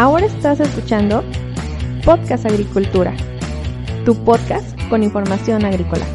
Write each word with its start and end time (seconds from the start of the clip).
Ahora 0.00 0.24
estás 0.24 0.58
escuchando 0.60 1.22
Podcast 2.06 2.46
Agricultura, 2.46 3.14
tu 4.06 4.14
podcast 4.24 4.66
con 4.88 5.02
información 5.02 5.62
agrícola. 5.66 6.06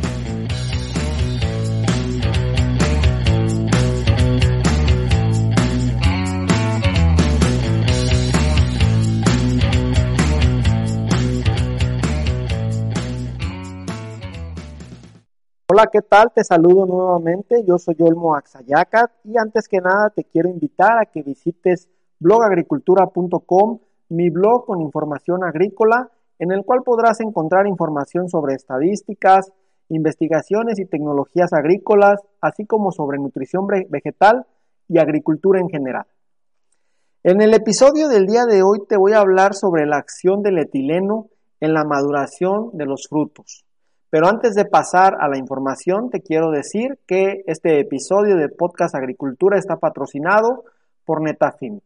Hola, 15.69 15.87
¿qué 15.93 16.01
tal? 16.01 16.31
Te 16.33 16.43
saludo 16.43 16.87
nuevamente. 16.87 17.63
Yo 17.67 17.77
soy 17.77 17.97
Olmo 17.99 18.33
Axayacat 18.33 19.11
y 19.25 19.37
antes 19.37 19.67
que 19.67 19.79
nada 19.79 20.09
te 20.09 20.23
quiero 20.23 20.49
invitar 20.49 20.97
a 20.97 21.05
que 21.05 21.21
visites 21.21 21.87
blogagricultura.com, 22.19 23.79
mi 24.09 24.29
blog 24.29 24.65
con 24.65 24.81
información 24.81 25.43
agrícola, 25.43 26.09
en 26.39 26.51
el 26.51 26.63
cual 26.63 26.81
podrás 26.83 27.19
encontrar 27.21 27.67
información 27.67 28.29
sobre 28.29 28.55
estadísticas, 28.55 29.51
investigaciones 29.89 30.79
y 30.79 30.85
tecnologías 30.85 31.53
agrícolas, 31.53 32.21
así 32.41 32.65
como 32.65 32.91
sobre 32.91 33.17
nutrición 33.19 33.67
vegetal 33.67 34.45
y 34.87 34.99
agricultura 34.99 35.59
en 35.59 35.69
general. 35.69 36.05
En 37.23 37.41
el 37.41 37.53
episodio 37.53 38.07
del 38.07 38.27
día 38.27 38.45
de 38.45 38.61
hoy 38.61 38.79
te 38.87 38.97
voy 38.97 39.13
a 39.13 39.19
hablar 39.19 39.55
sobre 39.55 39.85
la 39.85 39.97
acción 39.97 40.43
del 40.43 40.59
etileno 40.59 41.27
en 41.59 41.73
la 41.73 41.83
maduración 41.83 42.69
de 42.73 42.85
los 42.85 43.07
frutos. 43.09 43.65
Pero 44.09 44.27
antes 44.27 44.53
de 44.53 44.65
pasar 44.65 45.15
a 45.19 45.27
la 45.27 45.37
información, 45.37 46.09
te 46.09 46.21
quiero 46.21 46.51
decir 46.51 46.99
que 47.07 47.43
este 47.47 47.79
episodio 47.79 48.37
de 48.37 48.49
Podcast 48.49 48.95
Agricultura 48.95 49.57
está 49.57 49.77
patrocinado 49.77 50.63
por 51.03 51.21
Netafim. 51.21 51.79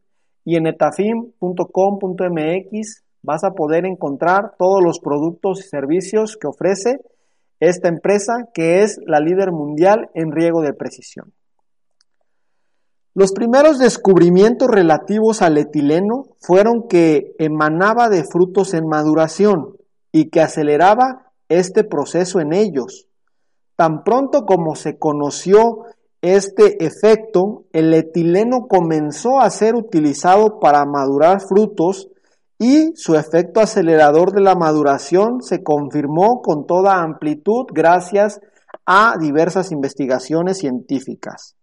Y 0.44 0.56
en 0.56 0.64
netafim.com.mx 0.64 3.04
vas 3.22 3.44
a 3.44 3.52
poder 3.52 3.84
encontrar 3.84 4.54
todos 4.58 4.82
los 4.82 5.00
productos 5.00 5.60
y 5.60 5.68
servicios 5.68 6.36
que 6.36 6.46
ofrece 6.46 7.00
esta 7.60 7.88
empresa 7.88 8.48
que 8.54 8.82
es 8.82 8.98
la 9.06 9.20
líder 9.20 9.52
mundial 9.52 10.10
en 10.14 10.32
riego 10.32 10.62
de 10.62 10.72
precisión. 10.72 11.32
Los 13.12 13.32
primeros 13.32 13.78
descubrimientos 13.78 14.68
relativos 14.68 15.42
al 15.42 15.58
etileno 15.58 16.28
fueron 16.38 16.88
que 16.88 17.34
emanaba 17.38 18.08
de 18.08 18.24
frutos 18.24 18.72
en 18.72 18.86
maduración 18.86 19.76
y 20.12 20.30
que 20.30 20.40
aceleraba 20.40 21.32
este 21.48 21.84
proceso 21.84 22.40
en 22.40 22.52
ellos. 22.52 23.08
Tan 23.76 24.04
pronto 24.04 24.46
como 24.46 24.76
se 24.76 24.98
conoció 24.98 25.84
este 26.22 26.84
efecto, 26.84 27.64
el 27.72 27.94
etileno 27.94 28.66
comenzó 28.68 29.40
a 29.40 29.48
ser 29.48 29.74
utilizado 29.74 30.60
para 30.60 30.84
madurar 30.84 31.40
frutos 31.40 32.08
y 32.58 32.92
su 32.94 33.14
efecto 33.14 33.60
acelerador 33.60 34.32
de 34.32 34.42
la 34.42 34.54
maduración 34.54 35.40
se 35.40 35.62
confirmó 35.62 36.42
con 36.42 36.66
toda 36.66 37.00
amplitud 37.00 37.64
gracias 37.72 38.40
a 38.84 39.14
diversas 39.18 39.72
investigaciones 39.72 40.58
científicas. 40.58 41.56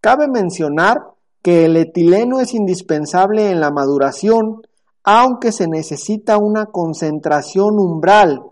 Cabe 0.00 0.26
mencionar 0.28 1.02
que 1.42 1.66
el 1.66 1.76
etileno 1.76 2.40
es 2.40 2.54
indispensable 2.54 3.50
en 3.50 3.60
la 3.60 3.70
maduración, 3.70 4.62
aunque 5.04 5.52
se 5.52 5.68
necesita 5.68 6.38
una 6.38 6.66
concentración 6.66 7.78
umbral 7.78 8.42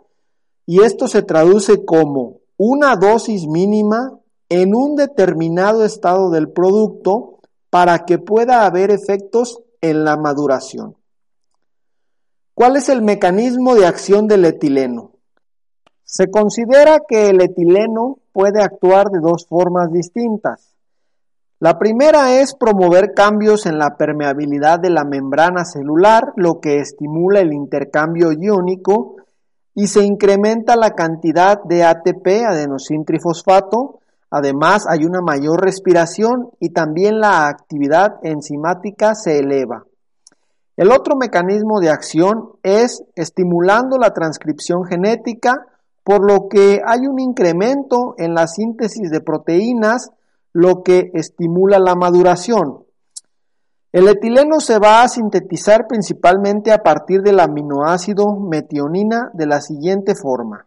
y 0.67 0.83
esto 0.83 1.09
se 1.09 1.23
traduce 1.23 1.85
como 1.85 2.41
una 2.59 2.95
dosis 2.97 3.47
mínima 3.47 4.19
en 4.49 4.75
un 4.75 4.97
determinado 4.97 5.85
estado 5.85 6.31
del 6.31 6.51
producto 6.51 7.39
para 7.71 8.05
que 8.05 8.19
pueda 8.19 8.67
haber 8.67 8.91
efectos 8.91 9.61
en 9.81 10.05
la 10.05 10.17
maduración. 10.17 10.97
¿Cuál 12.55 12.77
es 12.77 12.89
el 12.89 13.03
mecanismo 13.03 13.75
de 13.75 13.87
acción 13.87 14.29
del 14.29 14.45
etileno? 14.45 15.13
Se 16.05 16.31
considera 16.31 17.01
que 17.09 17.31
el 17.31 17.41
etileno 17.41 18.19
puede 18.33 18.63
actuar 18.63 19.09
de 19.09 19.19
dos 19.21 19.47
formas 19.49 19.91
distintas. 19.91 20.75
La 21.59 21.79
primera 21.79 22.41
es 22.41 22.55
promover 22.55 23.15
cambios 23.15 23.67
en 23.67 23.79
la 23.79 23.97
permeabilidad 23.97 24.79
de 24.79 24.91
la 24.91 25.05
membrana 25.05 25.65
celular, 25.65 26.33
lo 26.37 26.61
que 26.61 26.79
estimula 26.79 27.41
el 27.41 27.53
intercambio 27.53 28.33
iónico 28.33 29.17
y 29.75 29.87
se 29.87 30.05
incrementa 30.05 30.77
la 30.77 30.91
cantidad 30.91 31.63
de 31.65 31.85
ATP, 31.85 32.45
adenosintrifosfato. 32.47 34.01
Además, 34.37 34.85
hay 34.89 35.05
una 35.05 35.21
mayor 35.21 35.63
respiración 35.63 36.51
y 36.59 36.71
también 36.71 37.21
la 37.21 37.47
actividad 37.47 38.17
enzimática 38.25 39.15
se 39.15 39.39
eleva. 39.39 39.85
El 40.77 40.91
otro 40.91 41.15
mecanismo 41.15 41.79
de 41.79 41.91
acción 41.91 42.49
es 42.65 43.05
estimulando 43.15 43.97
la 43.97 44.11
transcripción 44.11 44.87
genética, 44.87 45.67
por 46.03 46.29
lo 46.29 46.49
que 46.49 46.81
hay 46.85 47.07
un 47.07 47.21
incremento 47.21 48.17
en 48.19 48.35
la 48.35 48.49
síntesis 48.49 49.09
de 49.09 49.21
proteínas, 49.21 50.11
lo 50.53 50.83
que 50.83 51.13
estimula 51.15 51.79
la 51.79 51.95
maduración. 51.95 52.83
El 53.93 54.09
etileno 54.09 54.59
se 54.59 54.81
va 54.81 55.05
a 55.05 55.09
sintetizar 55.09 55.87
principalmente 55.87 56.73
a 56.73 56.79
partir 56.79 57.23
del 57.23 57.39
aminoácido 57.39 58.35
metionina 58.35 59.31
de 59.33 59.47
la 59.47 59.61
siguiente 59.61 60.17
forma. 60.17 60.67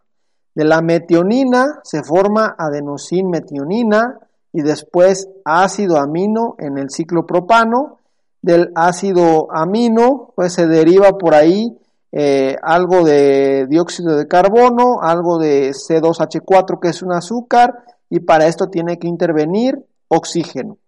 De 0.58 0.64
la 0.64 0.82
metionina 0.82 1.78
se 1.84 2.02
forma 2.02 2.56
adenosin-metionina 2.58 4.18
y 4.52 4.62
después 4.62 5.28
ácido 5.44 5.98
amino 5.98 6.56
en 6.58 6.78
el 6.78 6.90
ciclo 6.90 7.24
propano. 7.26 8.00
Del 8.42 8.72
ácido 8.74 9.46
amino 9.52 10.32
pues 10.34 10.54
se 10.54 10.66
deriva 10.66 11.12
por 11.16 11.36
ahí 11.36 11.78
eh, 12.10 12.56
algo 12.60 13.04
de 13.04 13.68
dióxido 13.68 14.16
de 14.16 14.26
carbono, 14.26 15.00
algo 15.00 15.38
de 15.38 15.70
C2H4 15.70 16.80
que 16.80 16.88
es 16.88 17.02
un 17.02 17.12
azúcar 17.12 17.84
y 18.10 18.18
para 18.18 18.48
esto 18.48 18.66
tiene 18.66 18.98
que 18.98 19.06
intervenir 19.06 19.86
oxígeno. 20.08 20.78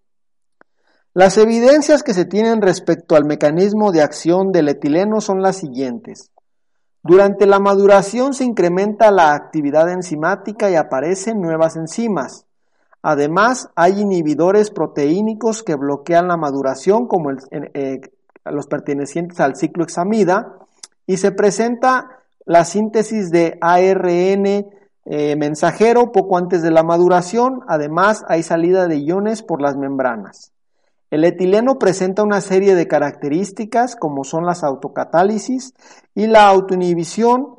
Las 1.14 1.38
evidencias 1.38 2.02
que 2.02 2.12
se 2.12 2.24
tienen 2.24 2.60
respecto 2.60 3.14
al 3.14 3.24
mecanismo 3.24 3.92
de 3.92 4.02
acción 4.02 4.50
del 4.50 4.68
etileno 4.68 5.20
son 5.20 5.42
las 5.42 5.58
siguientes. 5.58 6.32
Durante 7.02 7.46
la 7.46 7.58
maduración 7.58 8.34
se 8.34 8.44
incrementa 8.44 9.10
la 9.10 9.34
actividad 9.34 9.90
enzimática 9.90 10.70
y 10.70 10.76
aparecen 10.76 11.40
nuevas 11.40 11.76
enzimas. 11.76 12.44
Además, 13.02 13.70
hay 13.74 14.00
inhibidores 14.00 14.70
proteínicos 14.70 15.62
que 15.62 15.74
bloquean 15.74 16.28
la 16.28 16.36
maduración, 16.36 17.06
como 17.06 17.30
eh, 17.32 18.00
los 18.44 18.66
pertenecientes 18.66 19.40
al 19.40 19.56
ciclo 19.56 19.84
hexamida, 19.84 20.56
y 21.06 21.16
se 21.16 21.32
presenta 21.32 22.20
la 22.44 22.64
síntesis 22.66 23.30
de 23.30 23.56
ARN 23.62 24.66
eh, 25.06 25.36
mensajero 25.36 26.12
poco 26.12 26.36
antes 26.36 26.62
de 26.62 26.70
la 26.70 26.82
maduración. 26.82 27.62
Además, 27.66 28.22
hay 28.28 28.42
salida 28.42 28.86
de 28.86 28.98
iones 28.98 29.42
por 29.42 29.62
las 29.62 29.76
membranas. 29.76 30.52
El 31.10 31.24
etileno 31.24 31.76
presenta 31.76 32.22
una 32.22 32.40
serie 32.40 32.76
de 32.76 32.86
características 32.86 33.96
como 33.96 34.22
son 34.22 34.46
las 34.46 34.62
autocatálisis 34.62 35.74
y 36.14 36.28
la 36.28 36.46
autoinhibición. 36.46 37.56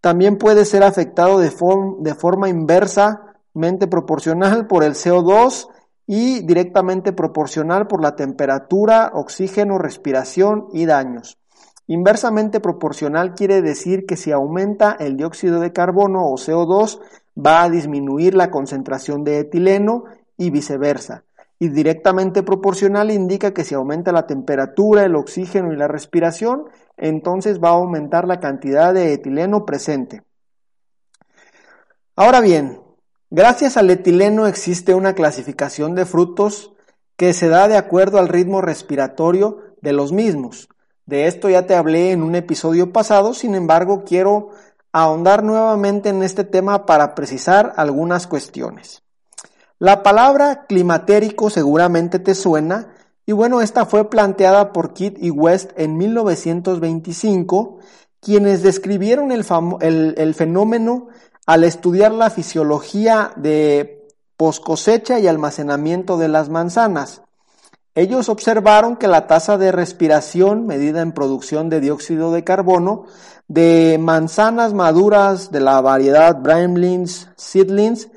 También 0.00 0.38
puede 0.38 0.64
ser 0.64 0.82
afectado 0.82 1.38
de, 1.38 1.52
de 2.00 2.14
forma 2.14 2.48
inversamente 2.48 3.86
proporcional 3.88 4.66
por 4.66 4.84
el 4.84 4.94
CO2 4.94 5.68
y 6.06 6.46
directamente 6.46 7.12
proporcional 7.12 7.86
por 7.86 8.02
la 8.02 8.16
temperatura, 8.16 9.10
oxígeno, 9.12 9.76
respiración 9.76 10.68
y 10.72 10.86
daños. 10.86 11.38
Inversamente 11.86 12.58
proporcional 12.60 13.34
quiere 13.34 13.60
decir 13.60 14.06
que 14.06 14.16
si 14.16 14.32
aumenta 14.32 14.96
el 14.98 15.18
dióxido 15.18 15.60
de 15.60 15.74
carbono 15.74 16.24
o 16.24 16.38
CO2 16.38 17.00
va 17.36 17.64
a 17.64 17.68
disminuir 17.68 18.34
la 18.34 18.50
concentración 18.50 19.24
de 19.24 19.40
etileno 19.40 20.04
y 20.38 20.48
viceversa 20.48 21.24
y 21.64 21.70
directamente 21.70 22.42
proporcional 22.42 23.10
indica 23.10 23.54
que 23.54 23.64
si 23.64 23.74
aumenta 23.74 24.12
la 24.12 24.26
temperatura, 24.26 25.04
el 25.04 25.16
oxígeno 25.16 25.72
y 25.72 25.76
la 25.76 25.88
respiración, 25.88 26.64
entonces 26.98 27.58
va 27.58 27.70
a 27.70 27.72
aumentar 27.72 28.28
la 28.28 28.38
cantidad 28.38 28.92
de 28.92 29.14
etileno 29.14 29.64
presente. 29.64 30.22
Ahora 32.16 32.42
bien, 32.42 32.82
gracias 33.30 33.78
al 33.78 33.88
etileno 33.88 34.46
existe 34.46 34.94
una 34.94 35.14
clasificación 35.14 35.94
de 35.94 36.04
frutos 36.04 36.74
que 37.16 37.32
se 37.32 37.48
da 37.48 37.66
de 37.66 37.78
acuerdo 37.78 38.18
al 38.18 38.28
ritmo 38.28 38.60
respiratorio 38.60 39.60
de 39.80 39.94
los 39.94 40.12
mismos. 40.12 40.68
De 41.06 41.28
esto 41.28 41.48
ya 41.48 41.66
te 41.66 41.74
hablé 41.74 42.12
en 42.12 42.22
un 42.22 42.34
episodio 42.34 42.92
pasado, 42.92 43.32
sin 43.32 43.54
embargo 43.54 44.04
quiero 44.04 44.50
ahondar 44.92 45.42
nuevamente 45.42 46.10
en 46.10 46.22
este 46.22 46.44
tema 46.44 46.84
para 46.84 47.14
precisar 47.14 47.72
algunas 47.76 48.26
cuestiones. 48.26 49.03
La 49.78 50.02
palabra 50.02 50.66
climatérico 50.66 51.50
seguramente 51.50 52.18
te 52.18 52.34
suena 52.34 52.94
y 53.26 53.32
bueno, 53.32 53.60
esta 53.60 53.86
fue 53.86 54.10
planteada 54.10 54.72
por 54.72 54.92
Kidd 54.92 55.16
y 55.18 55.30
West 55.30 55.70
en 55.76 55.96
1925, 55.96 57.78
quienes 58.20 58.62
describieron 58.62 59.32
el, 59.32 59.44
fenómeno 60.34 61.08
al 61.46 61.64
estudiar 61.64 62.12
la 62.12 62.30
fisiología 62.30 63.32
de 63.36 64.06
poscosecha 64.36 65.18
y 65.20 65.26
almacenamiento 65.26 66.18
de 66.18 66.28
las 66.28 66.50
manzanas. 66.50 67.22
Ellos 67.94 68.28
observaron 68.28 68.96
que 68.96 69.08
la 69.08 69.26
tasa 69.26 69.56
de 69.56 69.72
respiración 69.72 70.66
medida 70.66 71.00
en 71.00 71.12
producción 71.12 71.70
de 71.70 71.80
dióxido 71.80 72.32
de 72.32 72.44
carbono 72.44 73.06
de 73.46 73.98
manzanas 74.00 74.74
maduras 74.74 75.50
de 75.50 75.60
la 75.60 75.80
variedad 75.80 76.40
Bramlins 76.40 77.28
seedlings 77.36 78.08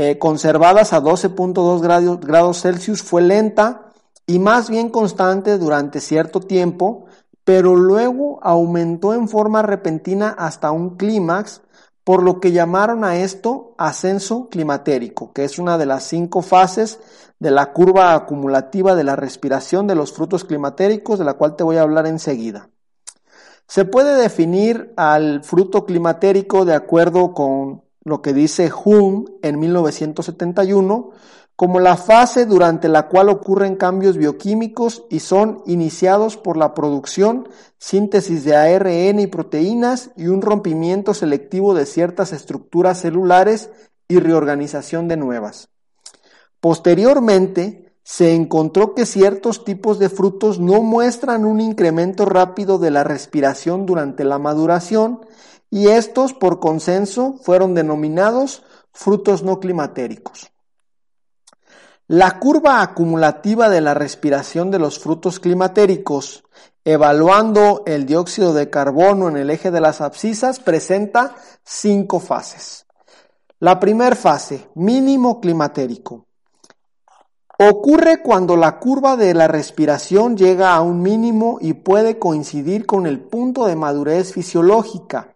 eh, 0.00 0.16
conservadas 0.16 0.92
a 0.92 1.02
12.2 1.02 1.80
grados, 1.80 2.20
grados 2.20 2.62
Celsius 2.62 3.02
fue 3.02 3.20
lenta 3.20 3.90
y 4.28 4.38
más 4.38 4.70
bien 4.70 4.90
constante 4.90 5.58
durante 5.58 5.98
cierto 5.98 6.38
tiempo, 6.38 7.06
pero 7.42 7.74
luego 7.74 8.38
aumentó 8.44 9.12
en 9.12 9.28
forma 9.28 9.60
repentina 9.62 10.28
hasta 10.28 10.70
un 10.70 10.96
clímax, 10.96 11.62
por 12.04 12.22
lo 12.22 12.38
que 12.38 12.52
llamaron 12.52 13.02
a 13.02 13.16
esto 13.16 13.74
ascenso 13.76 14.48
climatérico, 14.48 15.32
que 15.32 15.42
es 15.42 15.58
una 15.58 15.76
de 15.76 15.86
las 15.86 16.04
cinco 16.04 16.42
fases 16.42 17.00
de 17.40 17.50
la 17.50 17.72
curva 17.72 18.14
acumulativa 18.14 18.94
de 18.94 19.02
la 19.02 19.16
respiración 19.16 19.88
de 19.88 19.96
los 19.96 20.12
frutos 20.12 20.44
climatéricos, 20.44 21.18
de 21.18 21.24
la 21.24 21.34
cual 21.34 21.56
te 21.56 21.64
voy 21.64 21.76
a 21.76 21.82
hablar 21.82 22.06
enseguida. 22.06 22.70
Se 23.66 23.84
puede 23.84 24.14
definir 24.14 24.92
al 24.96 25.42
fruto 25.42 25.84
climatérico 25.86 26.64
de 26.64 26.74
acuerdo 26.74 27.34
con 27.34 27.87
lo 28.08 28.22
que 28.22 28.32
dice 28.32 28.70
Hume 28.84 29.26
en 29.42 29.60
1971 29.60 31.12
como 31.58 31.80
la 31.80 31.96
fase 31.96 32.46
durante 32.46 32.88
la 32.88 33.08
cual 33.08 33.28
ocurren 33.28 33.74
cambios 33.74 34.16
bioquímicos 34.16 35.02
y 35.10 35.18
son 35.18 35.60
iniciados 35.66 36.36
por 36.36 36.56
la 36.56 36.72
producción, 36.72 37.48
síntesis 37.78 38.44
de 38.44 38.54
ARN 38.54 39.18
y 39.18 39.26
proteínas 39.26 40.12
y 40.16 40.28
un 40.28 40.40
rompimiento 40.40 41.14
selectivo 41.14 41.74
de 41.74 41.84
ciertas 41.84 42.32
estructuras 42.32 43.00
celulares 43.00 43.70
y 44.06 44.20
reorganización 44.20 45.08
de 45.08 45.16
nuevas. 45.16 45.68
Posteriormente, 46.60 47.92
se 48.04 48.36
encontró 48.36 48.94
que 48.94 49.04
ciertos 49.04 49.64
tipos 49.64 49.98
de 49.98 50.10
frutos 50.10 50.60
no 50.60 50.80
muestran 50.82 51.44
un 51.44 51.60
incremento 51.60 52.24
rápido 52.24 52.78
de 52.78 52.92
la 52.92 53.02
respiración 53.02 53.84
durante 53.84 54.22
la 54.22 54.38
maduración 54.38 55.26
y 55.70 55.88
estos, 55.88 56.34
por 56.34 56.60
consenso, 56.60 57.34
fueron 57.42 57.74
denominados 57.74 58.62
frutos 58.92 59.42
no 59.42 59.60
climatéricos. 59.60 60.50
La 62.06 62.38
curva 62.38 62.80
acumulativa 62.80 63.68
de 63.68 63.82
la 63.82 63.92
respiración 63.92 64.70
de 64.70 64.78
los 64.78 64.98
frutos 64.98 65.40
climatéricos, 65.40 66.42
evaluando 66.84 67.82
el 67.84 68.06
dióxido 68.06 68.54
de 68.54 68.70
carbono 68.70 69.28
en 69.28 69.36
el 69.36 69.50
eje 69.50 69.70
de 69.70 69.82
las 69.82 70.00
abscisas, 70.00 70.58
presenta 70.58 71.36
cinco 71.64 72.18
fases. 72.18 72.86
La 73.60 73.78
primera 73.78 74.16
fase, 74.16 74.68
mínimo 74.74 75.38
climatérico. 75.40 76.24
Ocurre 77.58 78.22
cuando 78.22 78.56
la 78.56 78.78
curva 78.78 79.16
de 79.16 79.34
la 79.34 79.48
respiración 79.48 80.36
llega 80.36 80.74
a 80.74 80.80
un 80.80 81.02
mínimo 81.02 81.58
y 81.60 81.72
puede 81.72 82.18
coincidir 82.18 82.86
con 82.86 83.06
el 83.06 83.20
punto 83.20 83.66
de 83.66 83.76
madurez 83.76 84.32
fisiológica. 84.32 85.34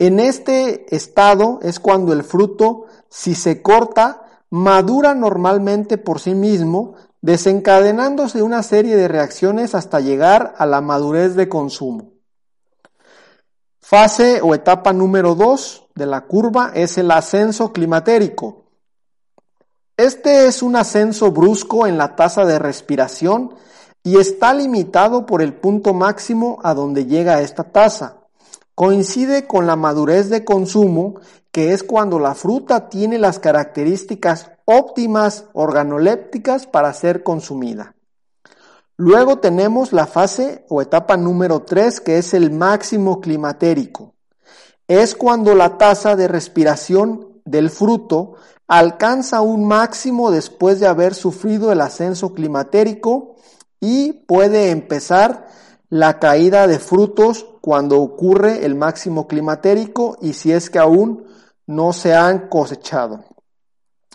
En 0.00 0.18
este 0.18 0.96
estado 0.96 1.58
es 1.60 1.78
cuando 1.78 2.14
el 2.14 2.24
fruto, 2.24 2.86
si 3.10 3.34
se 3.34 3.60
corta, 3.60 4.22
madura 4.48 5.14
normalmente 5.14 5.98
por 5.98 6.20
sí 6.20 6.34
mismo, 6.34 6.94
desencadenándose 7.20 8.42
una 8.42 8.62
serie 8.62 8.96
de 8.96 9.08
reacciones 9.08 9.74
hasta 9.74 10.00
llegar 10.00 10.54
a 10.56 10.64
la 10.64 10.80
madurez 10.80 11.34
de 11.34 11.50
consumo. 11.50 12.12
Fase 13.82 14.40
o 14.42 14.54
etapa 14.54 14.94
número 14.94 15.34
2 15.34 15.88
de 15.94 16.06
la 16.06 16.22
curva 16.22 16.72
es 16.74 16.96
el 16.96 17.10
ascenso 17.10 17.70
climatérico. 17.70 18.64
Este 19.98 20.46
es 20.46 20.62
un 20.62 20.76
ascenso 20.76 21.30
brusco 21.30 21.86
en 21.86 21.98
la 21.98 22.16
tasa 22.16 22.46
de 22.46 22.58
respiración 22.58 23.54
y 24.02 24.16
está 24.16 24.54
limitado 24.54 25.26
por 25.26 25.42
el 25.42 25.52
punto 25.52 25.92
máximo 25.92 26.58
a 26.62 26.72
donde 26.72 27.04
llega 27.04 27.42
esta 27.42 27.64
tasa. 27.64 28.19
Coincide 28.80 29.46
con 29.46 29.66
la 29.66 29.76
madurez 29.76 30.30
de 30.30 30.42
consumo, 30.42 31.20
que 31.52 31.74
es 31.74 31.82
cuando 31.82 32.18
la 32.18 32.34
fruta 32.34 32.88
tiene 32.88 33.18
las 33.18 33.38
características 33.38 34.52
óptimas 34.64 35.44
organolépticas 35.52 36.66
para 36.66 36.94
ser 36.94 37.22
consumida. 37.22 37.94
Luego 38.96 39.38
tenemos 39.38 39.92
la 39.92 40.06
fase 40.06 40.64
o 40.70 40.80
etapa 40.80 41.18
número 41.18 41.60
3, 41.60 42.00
que 42.00 42.16
es 42.16 42.32
el 42.32 42.52
máximo 42.52 43.20
climatérico. 43.20 44.14
Es 44.88 45.14
cuando 45.14 45.54
la 45.54 45.76
tasa 45.76 46.16
de 46.16 46.26
respiración 46.26 47.42
del 47.44 47.68
fruto 47.68 48.36
alcanza 48.66 49.42
un 49.42 49.68
máximo 49.68 50.30
después 50.30 50.80
de 50.80 50.86
haber 50.86 51.14
sufrido 51.14 51.70
el 51.70 51.82
ascenso 51.82 52.32
climatérico 52.32 53.36
y 53.78 54.14
puede 54.14 54.70
empezar 54.70 55.48
la 55.90 56.20
caída 56.20 56.68
de 56.68 56.78
frutos 56.78 57.46
cuando 57.60 58.00
ocurre 58.00 58.64
el 58.64 58.76
máximo 58.76 59.26
climatérico 59.26 60.16
y 60.22 60.32
si 60.32 60.52
es 60.52 60.70
que 60.70 60.78
aún 60.78 61.26
no 61.66 61.92
se 61.92 62.14
han 62.14 62.48
cosechado. 62.48 63.24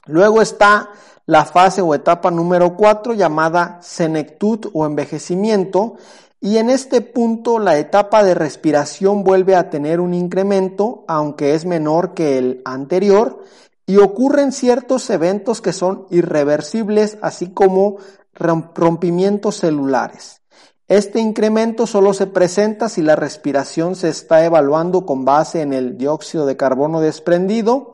Luego 0.08 0.42
está 0.42 0.90
la 1.26 1.44
fase 1.46 1.82
o 1.82 1.94
etapa 1.94 2.32
número 2.32 2.76
4 2.76 3.14
llamada 3.14 3.80
senectud 3.82 4.70
o 4.74 4.86
envejecimiento 4.86 5.96
y 6.40 6.58
en 6.58 6.70
este 6.70 7.02
punto 7.02 7.60
la 7.60 7.78
etapa 7.78 8.24
de 8.24 8.36
respiración 8.36 9.24
vuelve 9.24 9.56
a 9.56 9.70
tener 9.70 10.00
un 10.00 10.14
incremento 10.14 11.04
aunque 11.08 11.56
es 11.56 11.66
menor 11.66 12.14
que 12.14 12.38
el 12.38 12.62
anterior 12.64 13.44
y 13.86 13.98
ocurren 13.98 14.52
ciertos 14.52 15.10
eventos 15.10 15.62
que 15.62 15.74
son 15.74 16.08
irreversibles, 16.10 17.18
así 17.22 17.52
como 17.52 17.98
rompimientos 18.34 19.58
celulares. 19.58 20.42
Este 20.88 21.20
incremento 21.20 21.88
solo 21.88 22.14
se 22.14 22.28
presenta 22.28 22.90
si 22.90 23.02
la 23.02 23.16
respiración 23.16 23.96
se 23.96 24.10
está 24.10 24.46
evaluando 24.46 25.06
con 25.06 25.26
base 25.26 25.62
en 25.62 25.74
el 25.74 25.98
dióxido 25.98 26.46
de 26.46 26.58
carbono 26.58 27.02
desprendido. 27.02 27.94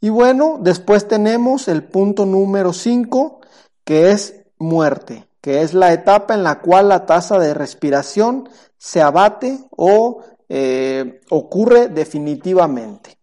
Y 0.00 0.08
bueno, 0.08 0.58
después 0.60 1.06
tenemos 1.06 1.68
el 1.68 1.84
punto 1.84 2.26
número 2.26 2.72
5, 2.72 3.40
que 3.84 4.10
es 4.10 4.34
muerte, 4.58 5.28
que 5.40 5.62
es 5.62 5.74
la 5.74 5.92
etapa 5.92 6.34
en 6.34 6.42
la 6.42 6.60
cual 6.60 6.88
la 6.88 7.06
tasa 7.06 7.38
de 7.38 7.54
respiración 7.54 8.48
se 8.76 9.00
abate 9.00 9.58
o 9.70 10.22
eh, 10.48 11.20
ocurre 11.30 11.88
definitivamente. 11.88 13.16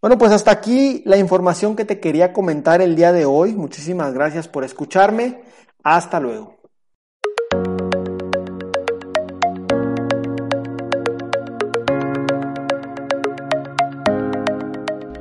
Bueno, 0.00 0.16
pues 0.16 0.32
hasta 0.32 0.52
aquí 0.52 1.02
la 1.04 1.16
información 1.16 1.76
que 1.76 1.84
te 1.84 2.00
quería 2.00 2.32
comentar 2.32 2.80
el 2.80 2.94
día 2.96 3.12
de 3.12 3.26
hoy. 3.26 3.54
Muchísimas 3.54 4.14
gracias 4.14 4.48
por 4.48 4.64
escucharme. 4.64 5.42
Hasta 5.82 6.20
luego. 6.20 6.55